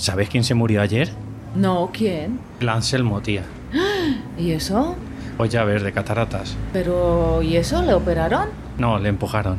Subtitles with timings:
[0.00, 1.10] ¿Sabes quién se murió ayer?
[1.54, 2.40] No, ¿quién?
[2.58, 3.44] El Anselmo, tía.
[4.38, 4.96] ¿Y eso?
[5.36, 6.56] Pues ya ves, de cataratas.
[6.72, 7.82] Pero, ¿y eso?
[7.82, 8.48] ¿Le operaron?
[8.78, 9.58] No, le empujaron.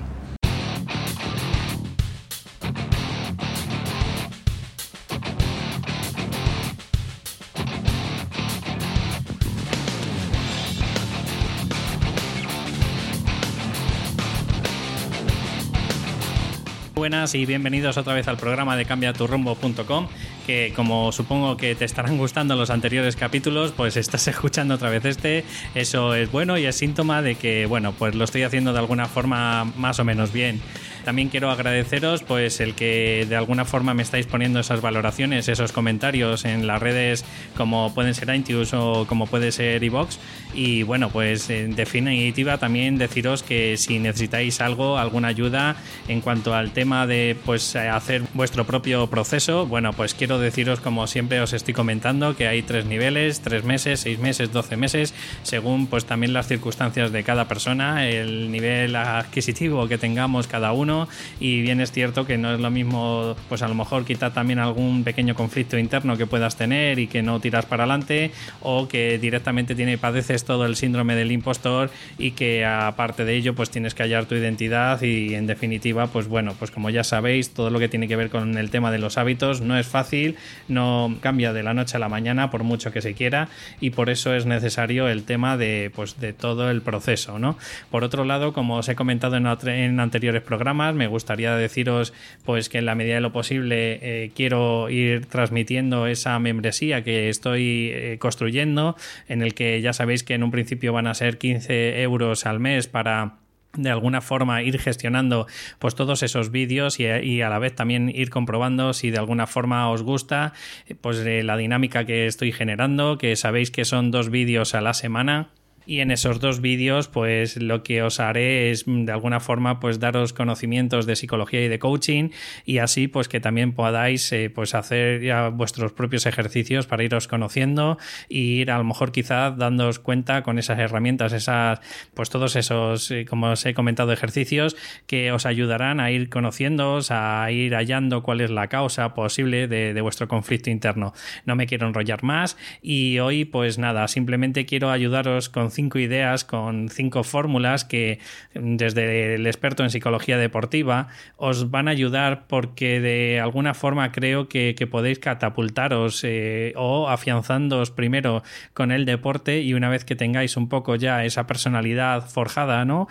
[16.95, 20.08] Buenas y bienvenidos otra vez al programa de cambiaturrumbo.com
[20.45, 25.05] que como supongo que te estarán gustando los anteriores capítulos, pues estás escuchando otra vez
[25.05, 25.44] este,
[25.76, 29.08] eso es bueno y es síntoma de que, bueno, pues lo estoy haciendo de alguna
[29.08, 30.62] forma más o menos bien.
[31.03, 35.71] También quiero agradeceros pues el que de alguna forma me estáis poniendo esas valoraciones, esos
[35.71, 37.25] comentarios en las redes
[37.57, 40.19] como pueden ser iTunes o como puede ser iVox
[40.53, 45.75] y bueno, pues en definitiva también deciros que si necesitáis algo, alguna ayuda
[46.07, 51.07] en cuanto al tema de pues hacer vuestro propio proceso, bueno, pues quiero deciros como
[51.07, 55.88] siempre os estoy comentando que hay tres niveles, tres meses, seis meses, doce meses, según
[55.88, 60.91] pues también las circunstancias de cada persona, el nivel adquisitivo que tengamos cada uno
[61.39, 64.59] y bien es cierto que no es lo mismo, pues a lo mejor quitar también
[64.59, 69.17] algún pequeño conflicto interno que puedas tener y que no tiras para adelante o que
[69.20, 73.94] directamente tiene, padeces todo el síndrome del impostor y que aparte de ello pues tienes
[73.94, 77.80] que hallar tu identidad y en definitiva pues bueno, pues como ya sabéis todo lo
[77.80, 80.36] que tiene que ver con el tema de los hábitos no es fácil,
[80.67, 84.09] no cambia de la noche a la mañana por mucho que se quiera y por
[84.09, 87.58] eso es necesario el tema de pues de todo el proceso, ¿no?
[87.89, 92.13] Por otro lado, como os he comentado en, en anteriores programas, me gustaría deciros
[92.45, 97.29] pues que en la medida de lo posible eh, quiero ir transmitiendo esa membresía que
[97.29, 98.95] estoy eh, construyendo,
[99.27, 102.59] en el que ya sabéis que en un principio van a ser 15 euros al
[102.59, 103.37] mes para
[103.73, 105.47] de alguna forma ir gestionando
[105.79, 109.89] pues todos esos vídeos y, a la vez también ir comprobando si de alguna forma
[109.89, 110.53] os gusta
[110.99, 115.52] pues la dinámica que estoy generando que sabéis que son dos vídeos a la semana
[115.86, 119.99] y en esos dos vídeos, pues lo que os haré es de alguna forma pues
[119.99, 122.30] daros conocimientos de psicología y de coaching
[122.65, 127.27] y así pues que también podáis eh, pues hacer ya vuestros propios ejercicios para iros
[127.27, 127.97] conociendo
[128.30, 131.80] y ir a lo mejor quizá dándoos cuenta con esas herramientas, esas
[132.14, 134.75] pues todos esos, eh, como os he comentado, ejercicios
[135.08, 140.02] que os ayudarán a ir conociéndoos, a ir hallando cuál es la causa posible de
[140.02, 141.14] vuestro conflicto interno.
[141.46, 146.46] No me quiero enrollar más y hoy pues nada, simplemente quiero ayudaros con cinco ideas,
[146.46, 148.20] con cinco fórmulas que
[148.54, 154.48] desde el experto en psicología deportiva os van a ayudar porque de alguna forma creo
[154.48, 158.44] que, podéis catapultaros eh, o afianzándoos primero
[158.74, 163.08] con el deporte y una vez que tengáis un poco ya esa personalidad forjada, ¿no?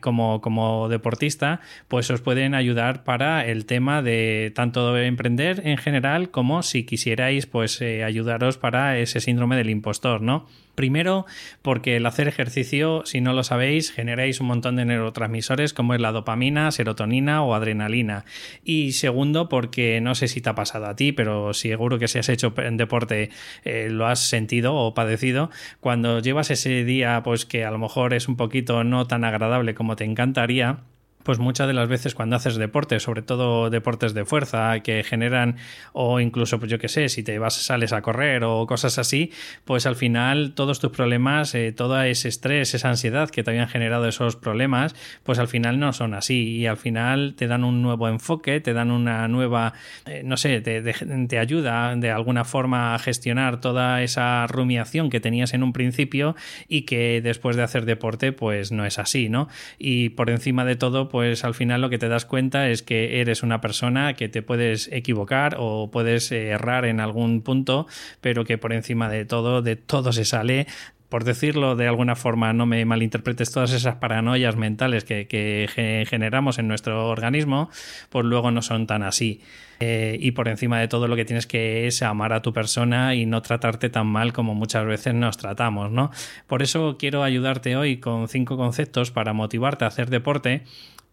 [0.00, 5.78] como, como deportista, pues os pueden ayudar para el tema de tanto de emprender en
[5.78, 10.46] general como si quisierais pues eh, ayudaros para ese síndrome del impostor, ¿no?
[10.80, 11.26] Primero,
[11.60, 16.00] porque el hacer ejercicio, si no lo sabéis, generáis un montón de neurotransmisores como es
[16.00, 18.24] la dopamina, serotonina o adrenalina.
[18.64, 22.18] Y segundo, porque no sé si te ha pasado a ti, pero seguro que si
[22.18, 23.28] has hecho deporte
[23.62, 25.50] eh, lo has sentido o padecido.
[25.80, 29.74] Cuando llevas ese día, pues que a lo mejor es un poquito no tan agradable
[29.74, 30.78] como te encantaría,
[31.22, 35.56] pues muchas de las veces cuando haces deporte, sobre todo deportes de fuerza que generan
[35.92, 39.32] o incluso pues yo qué sé, si te vas sales a correr o cosas así,
[39.64, 43.68] pues al final todos tus problemas, eh, todo ese estrés, esa ansiedad que te habían
[43.68, 47.82] generado esos problemas, pues al final no son así y al final te dan un
[47.82, 49.74] nuevo enfoque, te dan una nueva,
[50.06, 55.20] eh, no sé, te, te ayuda de alguna forma a gestionar toda esa rumiación que
[55.20, 56.34] tenías en un principio
[56.68, 59.48] y que después de hacer deporte pues no es así, ¿no?
[59.78, 63.20] Y por encima de todo pues al final lo que te das cuenta es que
[63.20, 67.86] eres una persona que te puedes equivocar o puedes errar en algún punto,
[68.20, 70.66] pero que por encima de todo, de todo se sale
[71.10, 76.68] por decirlo de alguna forma, no me malinterpretes todas esas paranoias mentales que, generamos en
[76.68, 77.68] nuestro organismo,
[78.08, 79.40] pues luego no son tan así.
[79.80, 83.14] Eh, y por encima de todo lo que tienes que es amar a tu persona
[83.14, 86.10] y no tratarte tan mal como muchas veces nos tratamos, ¿no?
[86.46, 90.62] Por eso quiero ayudarte hoy con cinco conceptos para motivarte a hacer deporte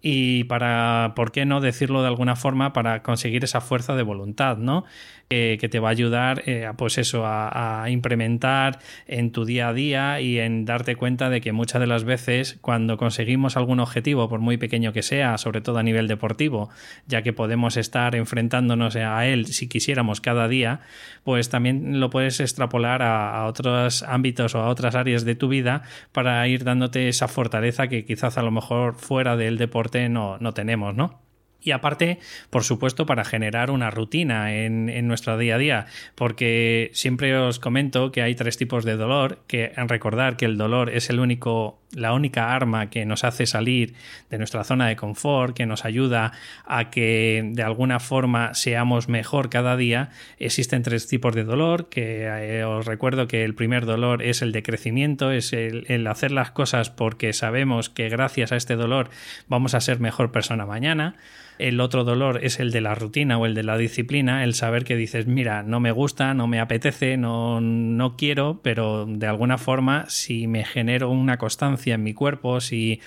[0.02, 2.74] y para, ¿por qué no decirlo de alguna forma?
[2.74, 4.86] Para conseguir esa fuerza de voluntad, ¿no?
[5.30, 10.22] que te va a ayudar, eh, pues eso, a, implementar en tu día a día
[10.22, 14.40] y en darte cuenta de que muchas de las veces cuando conseguimos algún objetivo, por
[14.40, 16.70] muy pequeño que sea, sobre todo a nivel deportivo,
[17.08, 20.82] ya que podemos estar enfrentándonos a él si quisiéramos cada día,
[21.24, 25.50] pues también lo puedes extrapolar a, a otros ámbitos o a otras áreas de tu
[25.50, 25.84] vida
[26.14, 30.54] para ir dándote esa fortaleza que quizás a lo mejor fuera del deporte no, no
[30.54, 31.22] tenemos, ¿no?
[31.62, 32.20] Y aparte,
[32.50, 35.86] por supuesto, para generar una rutina en, en, nuestro día a día,
[36.16, 40.90] porque siempre os comento que hay tres tipos de dolor, que recordar que el dolor
[40.90, 43.94] es el único, la única arma que nos hace salir
[44.30, 46.34] de nuestra zona de confort, que nos ayuda
[46.66, 50.10] a que de alguna forma seamos mejor cada día.
[50.38, 54.52] Existen tres tipos de dolor, que eh, os recuerdo que el primer dolor es el
[54.52, 59.10] de crecimiento, es el, el hacer las cosas porque sabemos que gracias a este dolor
[59.48, 61.16] vamos a ser mejor persona mañana.
[61.58, 64.84] El otro dolor es el de la rutina o el de la disciplina, el saber
[64.84, 69.58] que dices, mira, no me gusta, no me apetece, no, no quiero, pero de alguna
[69.58, 73.00] forma si me genero una constancia en mi cuerpo, si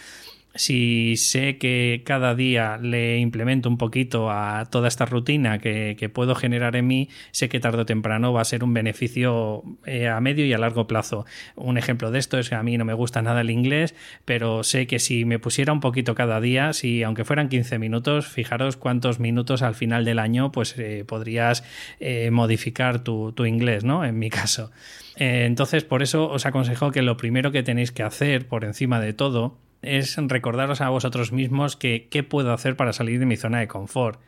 [0.55, 6.35] si sé que cada día le implemento un poquito a toda esta rutina que, puedo
[6.35, 10.21] generar en mí, sé que tarde o temprano va a ser un beneficio eh, a
[10.21, 11.25] medio y a largo plazo.
[11.55, 13.95] Un ejemplo de esto es que a mí no me gusta nada el inglés,
[14.25, 18.27] pero sé que si me pusiera un poquito cada día, si aunque fueran 15 minutos,
[18.27, 21.63] fijaros cuántos minutos al final del año pues eh, podrías
[22.01, 24.05] eh, modificar tu, tu, inglés, ¿no?
[24.05, 24.71] En mi caso.
[25.17, 29.13] entonces, por eso os aconsejo que lo primero que tenéis que hacer por encima de
[29.13, 33.61] todo es recordaros a vosotros mismos que qué puedo hacer para salir de mi zona
[33.61, 34.21] de confort.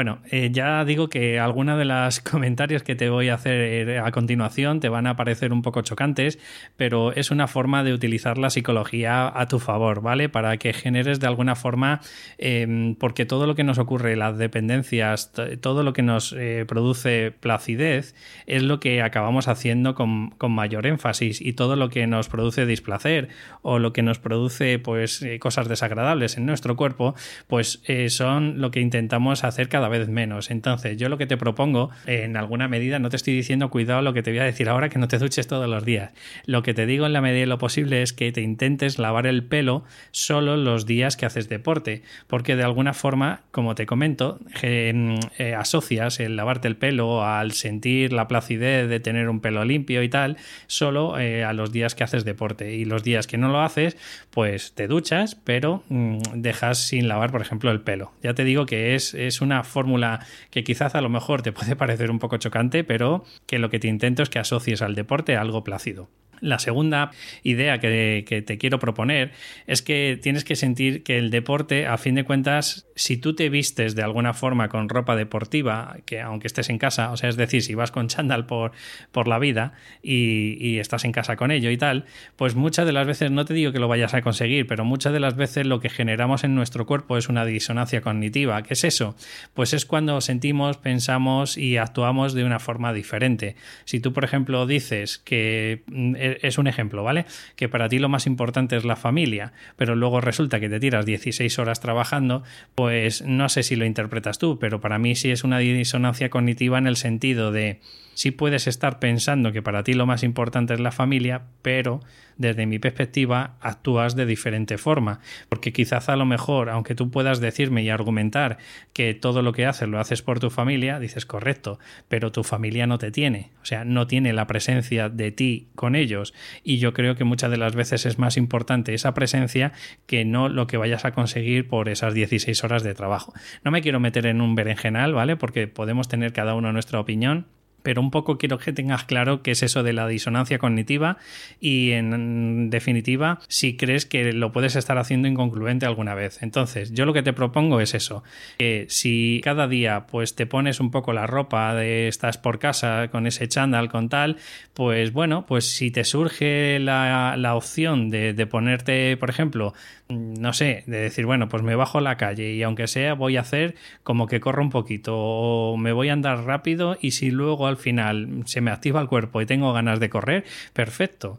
[0.00, 4.10] Bueno, eh, ya digo que algunos de los comentarios que te voy a hacer a
[4.12, 6.38] continuación te van a parecer un poco chocantes,
[6.78, 10.30] pero es una forma de utilizar la psicología a tu favor, ¿vale?
[10.30, 12.00] Para que generes de alguna forma,
[12.38, 17.30] em, porque todo lo que nos ocurre, las dependencias, todo lo que nos eh, produce
[17.38, 18.14] placidez,
[18.46, 23.28] es lo que acabamos haciendo con, mayor énfasis y todo lo que nos produce displacer
[23.60, 27.14] o lo que nos produce pues eh, cosas desagradables en nuestro cuerpo,
[27.48, 30.50] pues son lo que intentamos hacer cada vez menos.
[30.50, 34.14] Entonces, yo lo que te propongo, en alguna medida, no te estoy diciendo cuidado lo
[34.14, 36.12] que te voy a decir ahora, que no te duches todos los días.
[36.46, 39.26] Lo que te digo en la medida de lo posible es que te intentes lavar
[39.26, 44.38] el pelo solo los días que haces deporte, porque de alguna forma, como te comento,
[44.62, 50.02] eh, asocias el lavarte el pelo al sentir la placidez de tener un pelo limpio
[50.02, 52.74] y tal, solo eh, a los días que haces deporte.
[52.74, 53.96] Y los días que no lo haces,
[54.30, 58.12] pues te duchas, pero mm, dejas sin lavar, por ejemplo, el pelo.
[58.22, 61.76] Ya te digo que es, es una fórmula que quizás a lo mejor te puede
[61.82, 65.36] parecer un poco chocante, pero que lo que te intento es que asocies al deporte
[65.36, 66.08] algo plácido.
[66.40, 67.10] La segunda
[67.42, 69.32] idea que, te quiero proponer
[69.66, 73.50] es que tienes que sentir que el deporte, a fin de cuentas, si tú te
[73.50, 77.36] vistes de alguna forma con ropa deportiva, que aunque estés en casa, o sea, es
[77.36, 78.72] decir, si vas con chándal por,
[79.12, 82.06] por la vida y, y, estás en casa con ello y tal,
[82.36, 85.12] pues muchas de las veces, no te digo que lo vayas a conseguir, pero muchas
[85.12, 88.62] de las veces lo que generamos en nuestro cuerpo es una disonancia cognitiva.
[88.62, 89.14] ¿Qué es eso?
[89.52, 93.56] Pues es cuando sentimos, pensamos y actuamos de una forma diferente.
[93.84, 97.26] Si tú, por ejemplo, dices que mm, es un ejemplo, ¿vale?
[97.56, 101.06] Que para ti lo más importante es la familia, pero luego resulta que te tiras
[101.06, 102.42] 16 horas trabajando,
[102.74, 106.78] pues no sé si lo interpretas tú, pero para mí sí es una disonancia cognitiva
[106.78, 107.80] en el sentido de
[108.14, 112.00] sí puedes estar pensando que para ti lo más importante es la familia, pero
[112.40, 115.20] desde mi perspectiva actúas de diferente forma,
[115.50, 118.56] porque quizás a lo mejor, aunque tú puedas decirme y argumentar
[118.94, 121.78] que todo lo que haces lo haces por tu familia, dices correcto,
[122.08, 125.94] pero tu familia no te tiene, o sea, no tiene la presencia de ti con
[125.94, 126.32] ellos
[126.64, 129.72] y yo creo que muchas de las veces es más importante esa presencia
[130.06, 133.34] que no lo que vayas a conseguir por esas 16 horas de trabajo.
[133.64, 135.36] No me quiero meter en un berenjenal, ¿vale?
[135.36, 137.46] Porque podemos tener cada uno nuestra opinión
[137.82, 141.18] pero un poco quiero que tengas claro qué es eso de la disonancia cognitiva
[141.60, 146.42] y en definitiva si crees que lo puedes estar haciendo inconcluente alguna vez.
[146.42, 148.22] Entonces, yo lo que te propongo es eso,
[148.58, 153.08] que si cada día pues te pones un poco la ropa de estás por casa
[153.10, 154.36] con ese chándal con tal,
[154.74, 159.74] pues bueno, pues si te surge la, la opción de, de ponerte, por ejemplo,
[160.08, 163.36] no sé, de decir, bueno, pues me bajo a la calle y aunque sea voy
[163.36, 167.30] a hacer como que corro un poquito o me voy a andar rápido y si
[167.30, 171.38] luego al final se me activa el cuerpo y tengo ganas de correr, perfecto.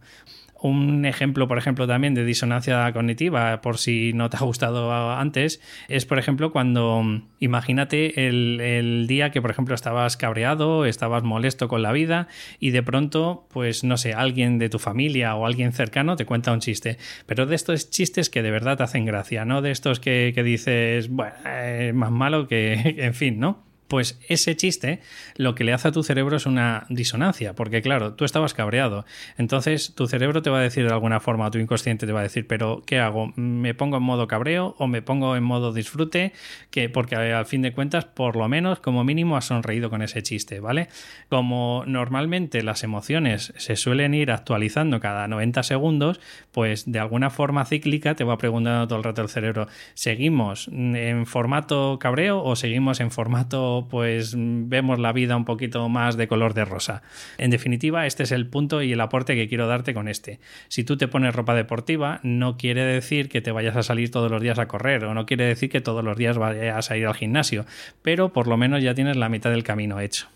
[0.62, 5.60] Un ejemplo, por ejemplo, también de disonancia cognitiva, por si no te ha gustado antes,
[5.88, 7.04] es, por ejemplo, cuando
[7.40, 12.28] imagínate el, día que, por ejemplo, estabas cabreado, estabas molesto con la vida
[12.60, 16.52] y de pronto, pues no sé, alguien de tu familia o alguien cercano te cuenta
[16.52, 16.98] un chiste.
[17.26, 21.10] Pero de estos chistes que de verdad te hacen gracia, no de estos que, dices,
[21.10, 23.71] bueno, es más malo que, en fin, ¿no?
[23.92, 25.02] Pues ese chiste
[25.36, 29.04] lo que le hace a tu cerebro es una disonancia, porque claro, tú estabas cabreado.
[29.38, 32.24] Entonces tu cerebro te va a decir de alguna forma, tu inconsciente te va a
[32.24, 33.34] decir, pero ¿qué hago?
[33.36, 36.32] ¿Me pongo en modo cabreo o me pongo en modo disfrute?
[36.70, 40.24] Que, porque al fin de cuentas, por lo menos, como mínimo, has sonreído con ese
[40.24, 40.88] chiste, ¿vale?
[41.28, 46.22] Como normalmente las emociones se suelen ir actualizando cada 90 segundos,
[46.54, 51.26] pues de alguna forma cíclica te va preguntando todo el rato el cerebro, ¿seguimos en
[51.26, 56.54] formato cabreo o seguimos en formato pues vemos la vida un poquito más de color
[56.54, 57.02] de rosa.
[57.38, 60.40] En definitiva, este es el punto y el aporte que quiero darte con este.
[60.68, 64.32] Si tú te pones ropa deportiva, no quiere decir que te vayas a salir todos
[64.32, 67.08] los días a correr o no quiere decir que todos los días vayas a ir
[67.08, 67.66] al gimnasio,
[68.02, 70.28] pero por lo menos ya tienes la mitad del camino hecho.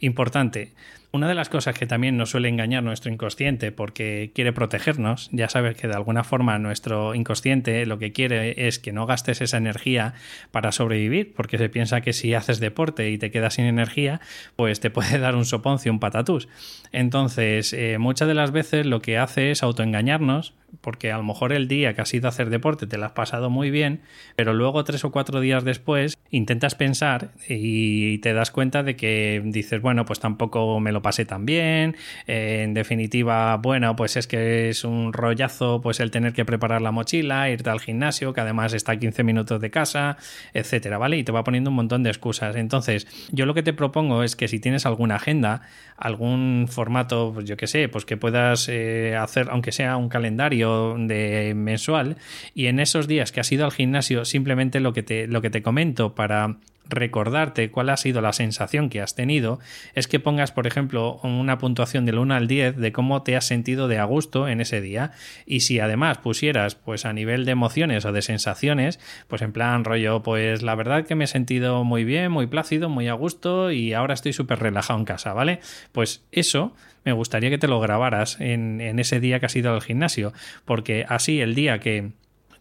[0.00, 0.72] Importante,
[1.14, 5.48] una de las cosas que también nos suele engañar nuestro inconsciente porque quiere protegernos, ya
[5.48, 9.56] sabes que de alguna forma nuestro inconsciente lo que quiere es que no gastes esa
[9.56, 10.14] energía
[10.50, 14.20] para sobrevivir, porque se piensa que si haces deporte y te quedas sin energía,
[14.56, 16.48] pues te puede dar un soponcio, un patatús.
[16.90, 21.52] Entonces, eh, muchas de las veces lo que hace es autoengañarnos, porque a lo mejor
[21.52, 24.00] el día que has ido a hacer deporte te lo has pasado muy bien,
[24.36, 29.42] pero luego tres o cuatro días después intentas pensar y te das cuenta de que
[29.44, 31.94] dices, bueno, pues tampoco me lo pasé tan bien.
[32.26, 36.82] Eh, en definitiva, bueno, pues es que es un rollazo pues el tener que preparar
[36.82, 40.16] la mochila, irte al gimnasio, que además está a 15 minutos de casa,
[40.52, 41.18] etcétera, ¿vale?
[41.18, 42.56] Y te va poniendo un montón de excusas.
[42.56, 45.62] Entonces, yo lo que te propongo es que si tienes alguna agenda,
[45.96, 50.96] algún formato, pues yo que sé, pues que puedas eh, hacer, aunque sea un calendario
[50.98, 52.16] de mensual,
[52.54, 55.50] y en esos días que has ido al gimnasio, simplemente lo que te, lo que
[55.50, 56.56] te comento para
[56.88, 59.58] recordarte cuál ha sido la sensación que has tenido
[59.94, 63.46] es que pongas, por ejemplo, una puntuación del 1 al 10 de cómo te has
[63.46, 65.12] sentido de a gusto en ese día.
[65.46, 69.84] Y si además pusieras, pues a nivel de emociones o de sensaciones, pues en plan
[69.84, 73.70] rollo, pues la verdad que me he sentido muy bien, muy plácido, muy a gusto
[73.70, 75.60] y ahora estoy súper relajado en casa, ¿vale?
[75.92, 76.74] Pues eso
[77.04, 80.32] me gustaría que te lo grabaras en, en ese día que has ido al gimnasio,
[80.64, 82.12] porque así el día que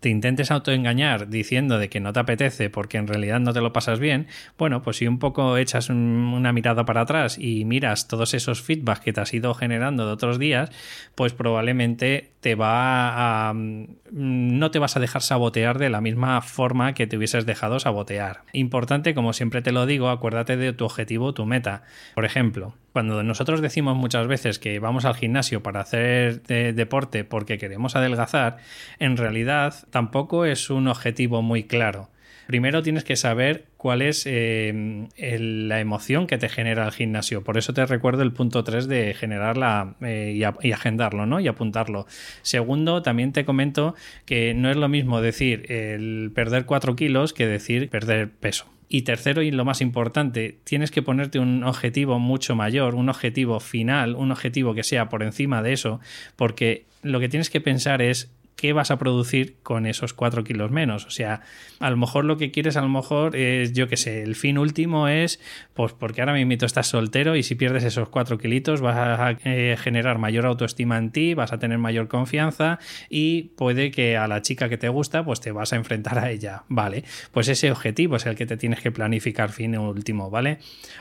[0.03, 3.71] te intentes autoengañar diciendo de que no te apetece porque en realidad no te lo
[3.71, 8.33] pasas bien, bueno, pues si un poco echas una mirada para atrás y miras todos
[8.33, 10.71] esos feedbacks que te has ido generando de otros días,
[11.15, 16.41] pues probablemente te va a mm, no te vas a dejar sabotear de la misma
[16.41, 18.41] forma que te hubieses dejado sabotear.
[18.51, 21.83] Importante, como siempre te lo digo, acuérdate de tu objetivo, tu meta.
[22.13, 27.57] Por ejemplo, cuando nosotros decimos muchas veces que vamos al gimnasio para hacer deporte porque
[27.57, 28.57] queremos adelgazar,
[28.99, 32.09] en realidad tampoco es un objetivo muy claro.
[32.53, 37.43] Primero tienes que saber cuál es eh, la emoción que te genera el gimnasio.
[37.43, 41.39] Por eso te recuerdo el punto 3 de generarla eh, y, agendarlo, ¿no?
[41.39, 42.05] Y apuntarlo.
[42.43, 43.95] Segundo, también te comento
[44.27, 48.67] que no es lo mismo decir el perder 4 kilos que decir perder peso.
[48.87, 53.59] Y tercero, y lo más importante, tienes que ponerte un objetivo mucho mayor, un objetivo
[53.61, 56.01] final, un objetivo que sea por encima de eso,
[56.35, 58.31] porque lo que tienes que pensar es
[58.63, 61.05] qué vas a producir con esos 4 kilos menos.
[61.05, 61.41] O sea,
[61.81, 64.57] a lo mejor lo que quieres, a lo mejor es, yo qué sé, el fin
[64.57, 65.41] último es,
[65.73, 69.75] pues porque ahora mismo estás soltero y si pierdes esos 4 kilitos vas a eh,
[69.77, 72.79] generar mayor autoestima en ti, vas a tener mayor confianza
[73.09, 76.31] y puede que a la chica que te gusta, pues te vas a enfrentar a
[76.31, 77.03] ella, ¿vale?
[77.33, 80.59] Pues ese objetivo es el que te tienes que planificar fin último, ¿vale?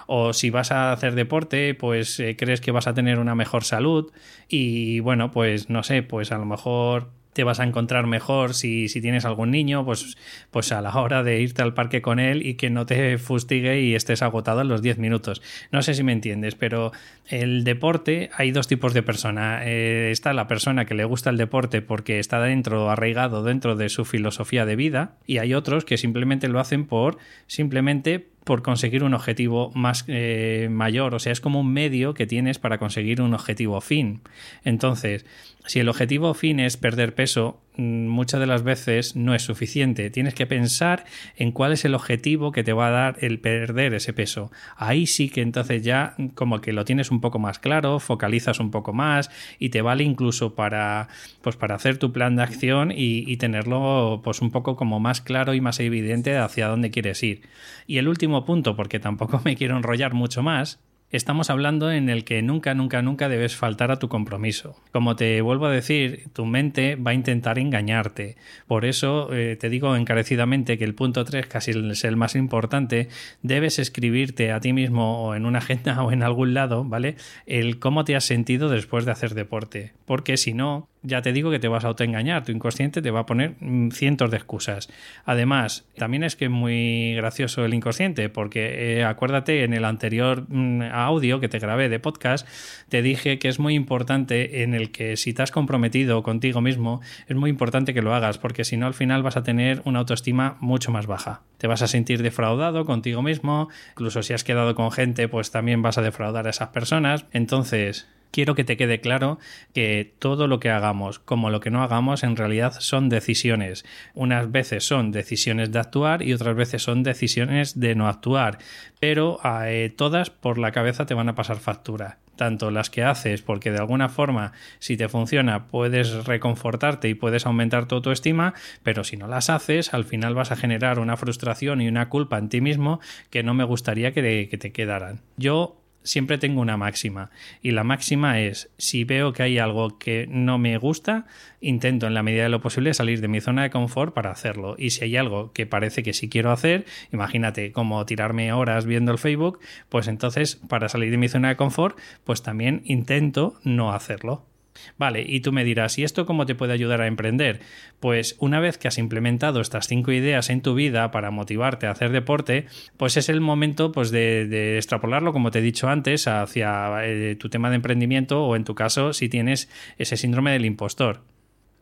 [0.08, 3.62] O si vas a hacer deporte, pues eh, crees que vas a tener una mejor
[3.62, 4.10] salud
[4.48, 8.88] y bueno, pues no sé, pues a lo mejor te vas a encontrar mejor si,
[8.88, 10.16] si, tienes algún niño, pues,
[10.50, 13.80] pues a la hora de irte al parque con él y que no te fustigue
[13.80, 15.42] y estés agotado en los 10 minutos.
[15.70, 16.92] No sé si me entiendes, pero
[17.28, 19.62] el deporte, hay dos tipos de persona.
[19.64, 23.88] Eh, está la persona que le gusta el deporte porque está dentro, arraigado dentro de
[23.88, 29.04] su filosofía de vida, y hay otros que simplemente lo hacen por simplemente por conseguir
[29.04, 33.22] un objetivo más eh, mayor, o sea, es como un medio que tienes para conseguir
[33.22, 34.20] un objetivo fin.
[34.64, 35.24] Entonces,
[35.66, 40.10] si el objetivo fin es perder peso, mm, muchas de las veces no es suficiente.
[40.10, 41.04] Tienes que pensar
[41.36, 44.50] en cuál es el objetivo que te va a dar el perder ese peso.
[44.76, 48.72] Ahí sí que entonces ya como que lo tienes un poco más claro, focalizas un
[48.72, 49.30] poco más
[49.60, 51.08] y te vale incluso para,
[51.42, 55.20] pues para hacer tu plan de acción y, y tenerlo pues un poco como más
[55.20, 57.42] claro y más evidente hacia dónde quieres ir.
[57.86, 60.80] Y el último punto, porque tampoco me quiero enrollar mucho más,
[61.12, 64.76] estamos hablando en el que nunca, nunca, nunca debes faltar a tu compromiso.
[64.92, 68.36] Como te vuelvo a decir, tu mente va a intentar engañarte.
[68.66, 73.08] Por eso eh, te digo encarecidamente que el punto 3, casi es el más importante,
[73.42, 77.16] debes escribirte a ti mismo o en una agenda o en algún lado, ¿vale?
[77.46, 79.92] El cómo te has sentido después de hacer deporte.
[80.06, 83.20] Porque si no, ya te digo que te vas a autoengañar, tu inconsciente te va
[83.20, 84.88] a poner mm, cientos de excusas.
[85.24, 90.46] Además, también es que es muy gracioso el inconsciente, porque eh, acuérdate en el anterior
[90.48, 92.46] mm, audio que te grabé de podcast,
[92.88, 97.00] te dije que es muy importante en el que si te has comprometido contigo mismo,
[97.26, 100.00] es muy importante que lo hagas, porque si no al final vas a tener una
[100.00, 101.42] autoestima mucho más baja.
[101.58, 105.82] Te vas a sentir defraudado contigo mismo, incluso si has quedado con gente, pues también
[105.82, 107.26] vas a defraudar a esas personas.
[107.32, 109.38] Entonces, quiero que te quede claro
[109.72, 113.84] que todo lo que hagamos como lo que no hagamos en realidad son decisiones.
[114.14, 118.58] Unas veces son decisiones de actuar y otras veces son decisiones de no actuar,
[118.98, 123.42] pero eh, todas por la cabeza te van a pasar factura tanto las que haces,
[123.42, 129.04] porque de alguna forma, si te funciona, puedes reconfortarte y puedes aumentar tu autoestima, pero
[129.04, 132.48] si no las haces, al final vas a generar una frustración y una culpa en
[132.48, 135.20] ti mismo que no me gustaría que que te quedaran.
[135.36, 137.30] Yo siempre tengo una máxima
[137.62, 141.26] y la máxima es si veo que hay algo que no me gusta,
[141.60, 144.74] intento en la medida de lo posible salir de mi zona de confort para hacerlo
[144.78, 149.12] y si hay algo que parece que sí quiero hacer, imagínate como tirarme horas viendo
[149.12, 153.92] el Facebook, pues entonces para salir de mi zona de confort, pues también intento no
[153.92, 154.51] hacerlo.
[154.98, 157.60] Vale, y tú me dirás, ¿y esto cómo te puede ayudar a emprender?
[158.00, 161.90] Pues una vez que has implementado estas cinco ideas en tu vida para motivarte a
[161.90, 166.90] hacer deporte, pues es el momento pues, de, extrapolarlo, como te he dicho antes, hacia
[167.04, 171.31] eh, tu tema de emprendimiento o en tu caso si tienes ese síndrome del impostor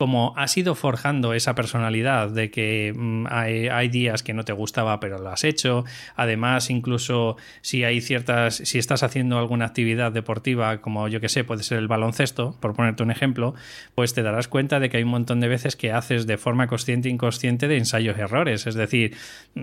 [0.00, 4.98] como has ido forjando esa personalidad de que mm, hay, días que no te gustaba
[4.98, 5.84] pero lo has hecho,
[6.16, 11.44] además incluso si hay ciertas, si estás haciendo alguna actividad deportiva como yo que sé,
[11.44, 13.54] puede ser el baloncesto, por ponerte un ejemplo,
[13.94, 16.66] pues te darás cuenta de que hay un montón de veces que haces de forma
[16.66, 19.14] consciente e inconsciente de ensayos y errores, es decir,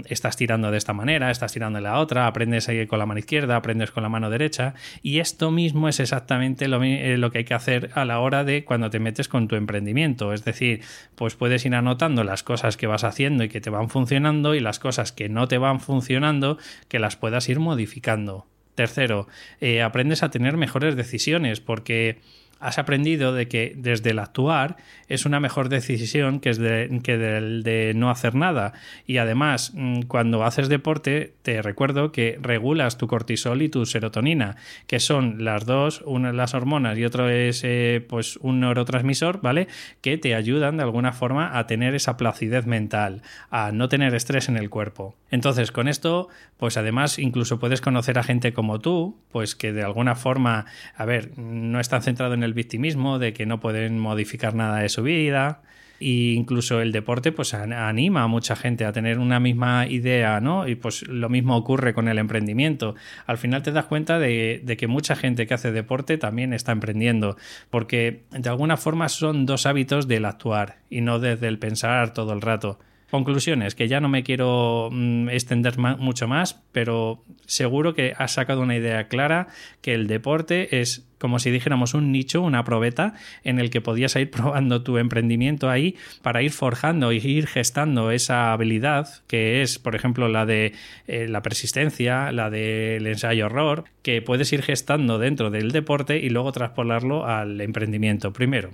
[0.05, 3.17] estás tirando de esta manera, estás tirando de la otra, aprendes ahí con la mano
[3.17, 4.75] izquierda, aprendes con la mano derecha.
[5.01, 8.43] Y esto mismo es exactamente lo, eh, lo que hay que hacer a la hora
[8.43, 10.81] de cuando te metes con tu emprendimiento es decir,
[11.15, 14.59] pues puedes ir anotando las cosas que vas haciendo y que te van funcionando y
[14.59, 16.57] las cosas que no te van funcionando
[16.87, 18.45] que las puedas ir modificando.
[18.75, 19.27] Tercero,
[19.59, 22.19] eh, aprendes a tener mejores decisiones porque
[22.59, 27.17] has aprendido de que desde el actuar es una mejor decisión que, es de, que
[27.17, 28.73] del de no hacer nada.
[29.05, 34.55] Y además, mm, cuando haces deporte, te recuerdo que regulas tu cortisol y tu serotonina,
[34.85, 39.67] que son las dos, una las hormonas y otro es eh, pues un neurotransmisor, ¿vale?
[40.01, 44.49] Que te ayudan de alguna forma a tener esa placidez mental, a no tener estrés
[44.49, 45.15] en el cuerpo.
[45.31, 49.83] Entonces, con esto, pues además incluso puedes conocer a gente como tú, pues que de
[49.83, 50.65] alguna forma,
[50.95, 54.89] a ver, no están centrado en el victimismo, de que no pueden modificar nada de
[54.89, 55.61] su vida.
[55.99, 60.67] E incluso el deporte pues anima a mucha gente a tener una misma idea, ¿no?
[60.67, 62.95] Y pues lo mismo ocurre con el emprendimiento.
[63.25, 66.71] Al final te das cuenta de, de, que mucha gente que hace deporte también está
[66.71, 67.35] emprendiendo,
[67.71, 72.33] porque de alguna forma son dos hábitos del actuar y no desde el pensar todo
[72.33, 72.79] el rato.
[73.09, 78.61] Conclusiones, que ya no me quiero mm, extender mucho más, pero seguro que has sacado
[78.61, 79.47] una idea clara
[79.81, 84.15] que el deporte es como si dijéramos un nicho, una probeta en el que podías
[84.17, 89.79] ir probando tu emprendimiento ahí para ir forjando y ir gestando esa habilidad que es,
[89.79, 90.73] por ejemplo, la de
[91.07, 96.51] eh, la persistencia, la del ensayo-error, que puedes ir gestando dentro del deporte y luego
[96.51, 98.71] traspolarlo al emprendimiento primero.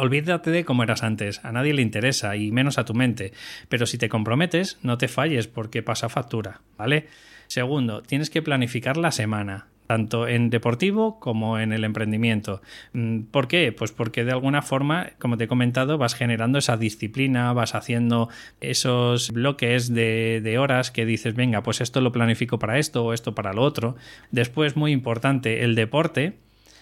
[0.00, 3.32] Olvídate de cómo eras antes, a nadie le interesa y menos a tu mente,
[3.68, 7.08] pero si te comprometes, no te falles porque pasa factura, ¿vale?
[7.48, 12.62] Segundo, tienes que planificar la semana, tanto en deportivo como en el emprendimiento.
[12.92, 13.72] Mm, ¿Por qué?
[13.72, 18.28] Pues porque de alguna forma, como te he comentado, vas generando esa disciplina, vas haciendo
[18.60, 23.12] esos bloques de, de, horas que dices, venga, pues esto lo planifico para esto o
[23.12, 23.96] esto para lo otro.
[24.30, 26.34] Después, muy importante, el deporte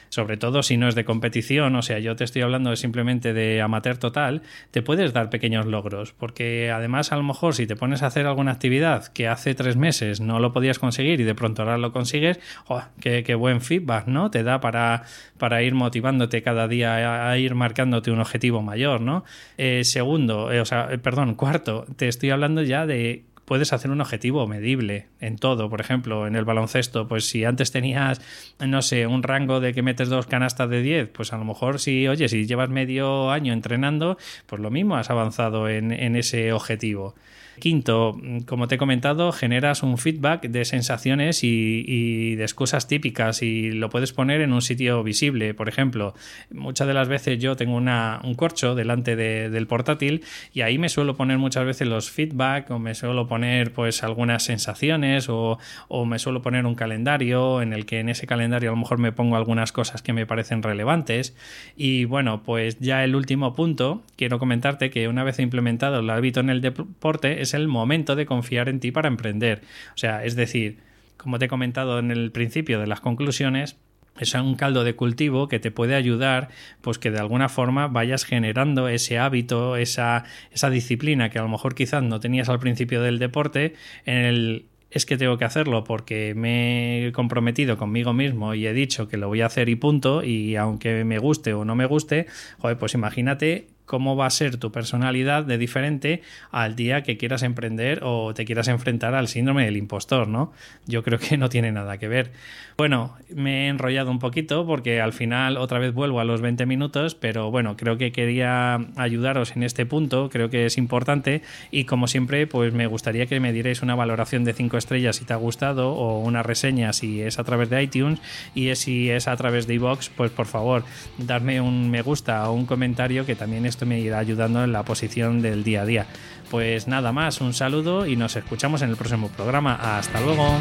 [0.08, 3.60] sobre todo si no es de competición, o sea, yo te estoy hablando simplemente de
[3.60, 8.02] amateur total, te puedes dar pequeños logros, porque además a lo mejor si te pones
[8.02, 11.62] a hacer alguna actividad que hace tres meses no lo podías conseguir y de pronto
[11.62, 14.30] ahora lo consigues, oh, qué, buen feedback, ¿no?
[14.30, 15.04] Te da para,
[15.38, 19.24] para ir motivándote cada día a, ir marcándote un objetivo mayor, ¿no?
[19.58, 23.90] Eh, segundo, eh, o sea, eh, perdón, cuarto, te estoy hablando ya de puedes hacer
[23.90, 25.70] un objetivo medible en todo.
[25.70, 28.20] Por ejemplo, en el baloncesto, pues si antes tenías,
[28.58, 31.80] no sé, un rango de que metes dos canastas de 10, pues a lo mejor
[31.80, 36.52] si, oye, si llevas medio año entrenando, pues lo mismo has avanzado en, en ese
[36.52, 37.14] objetivo.
[37.58, 43.70] Quinto, como te he comentado, generas un feedback de sensaciones y, de excusas típicas y
[43.70, 45.54] lo puedes poner en un sitio visible.
[45.54, 46.14] Por ejemplo,
[46.50, 50.88] muchas de las veces yo tengo una, un corcho delante del portátil y ahí me
[50.88, 56.04] suelo poner muchas veces los feedback o me suelo poner pues algunas sensaciones o, o
[56.04, 59.12] me suelo poner un calendario en el que en ese calendario a lo mejor me
[59.12, 61.34] pongo algunas cosas que me parecen relevantes.
[61.76, 66.40] Y bueno, pues ya el último punto, quiero comentarte que una vez implementado el hábito
[66.40, 69.62] en el deporte, es el momento de confiar en ti para emprender.
[69.94, 70.78] O sea, es decir,
[71.16, 73.76] como te he comentado en el principio de las conclusiones,
[74.18, 76.48] es un caldo de cultivo que te puede ayudar,
[76.80, 81.48] pues que de alguna forma vayas generando ese hábito, esa, esa disciplina que a lo
[81.48, 85.84] mejor quizás no tenías al principio del deporte, en el es que tengo que hacerlo
[85.84, 89.74] porque me he comprometido conmigo mismo y he dicho que lo voy a hacer y
[89.74, 92.26] punto, y aunque me guste o no me guste,
[92.58, 97.42] joder, pues imagínate cómo va a ser tu personalidad de diferente al día que quieras
[97.42, 100.52] emprender o te quieras enfrentar al síndrome del impostor, ¿no?
[100.86, 102.32] Yo creo que no tiene nada que ver.
[102.76, 106.66] Bueno, me he enrollado un poquito porque al final otra vez vuelvo a los 20
[106.66, 111.84] minutos, pero bueno, creo que quería ayudaros en este punto, creo que es importante y
[111.84, 115.32] como siempre, pues me gustaría que me dierais una valoración de 5 estrellas si te
[115.32, 118.20] ha gustado o una reseña si es a través de iTunes
[118.54, 120.84] y si es a través de iVoox, pues por favor,
[121.16, 124.72] darme un me gusta o un comentario que también es esto me irá ayudando en
[124.72, 126.06] la posición del día a día.
[126.50, 129.98] Pues nada más, un saludo y nos escuchamos en el próximo programa.
[129.98, 130.58] Hasta luego.